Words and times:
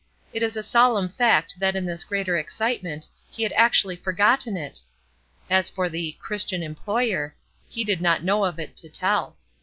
It 0.33 0.41
is 0.41 0.55
a 0.57 0.63
solemn 0.63 1.09
fact 1.09 1.59
that 1.59 1.75
in 1.75 1.85
this 1.85 2.05
greater 2.05 2.35
excitement 2.35 3.07
he 3.29 3.43
had 3.43 3.51
actually 3.51 3.95
forgotten 3.95 4.57
it! 4.57 4.79
As 5.47 5.69
for 5.69 5.89
the 5.89 6.13
"Christian 6.13 6.63
employer," 6.63 7.35
he 7.69 7.83
did 7.83 8.01
not 8.01 8.23
know 8.23 8.43
of 8.43 8.57
it 8.57 8.75
to 8.77 8.89
tell. 8.89 9.37